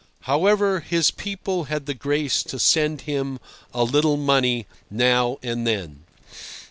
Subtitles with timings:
[0.21, 3.37] However, his people had the grace to send him
[3.71, 6.05] a little money now and then.